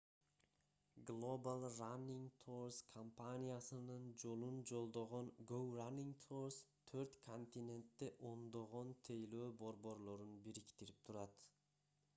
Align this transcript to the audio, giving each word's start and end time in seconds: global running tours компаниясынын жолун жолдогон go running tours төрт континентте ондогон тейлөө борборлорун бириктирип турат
global 1.09 1.65
running 1.73 2.23
tours 2.45 2.79
компаниясынын 2.95 4.07
жолун 4.23 4.57
жолдогон 4.73 5.29
go 5.53 5.59
running 5.77 6.09
tours 6.25 6.57
төрт 6.93 7.21
континентте 7.29 8.11
ондогон 8.33 8.97
тейлөө 9.09 9.51
борборлорун 9.65 10.37
бириктирип 10.49 11.05
турат 11.11 11.49